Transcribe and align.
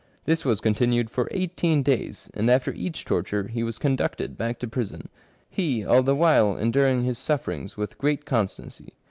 This 0.25 0.43
was 0.43 0.61
continued 0.61 1.11
for 1.11 1.27
eighteen 1.29 1.83
days, 1.83 2.27
and 2.33 2.49
after 2.49 2.71
each 2.73 3.05
torture 3.05 3.43
he 3.49 3.61
was 3.61 3.77
conducted 3.77 4.35
back 4.35 4.57
to 4.61 4.67
prison, 4.67 5.09
he 5.47 5.85
all 5.85 6.01
the 6.01 6.15
while 6.15 6.57
enduring 6.57 7.03
his 7.03 7.19
sufferings 7.19 7.77
with 7.77 7.99
great 7.99 8.25
constancy. 8.25 8.95